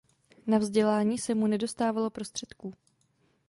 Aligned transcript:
Na 0.47 0.57
vzdělání 0.57 1.17
se 1.17 1.35
mu 1.35 1.47
nedostávalo 1.47 2.09
prostředků. 2.09 2.73